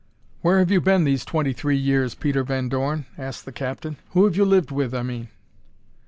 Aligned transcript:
"Where 0.41 0.57
have 0.57 0.71
you 0.71 0.81
been 0.81 1.03
these 1.03 1.23
twenty 1.23 1.53
three 1.53 1.77
years, 1.77 2.15
Peter 2.15 2.43
Van 2.43 2.69
Dorn?" 2.69 3.05
asked 3.19 3.45
the 3.45 3.51
captain. 3.51 3.97
"Who 4.13 4.23
have 4.25 4.35
you 4.35 4.45
lived 4.45 4.71
with, 4.71 4.95
I 4.95 5.03
mean?" 5.03 5.29